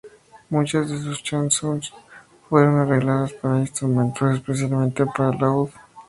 Muchas 0.49 0.89
de 0.89 0.97
sus 0.99 1.21
"chansons" 1.21 1.93
fueron 2.49 2.79
arregladas 2.79 3.33
para 3.33 3.59
instrumentos, 3.59 4.33
especialmente 4.33 5.05
para 5.05 5.29
laúd. 5.37 5.69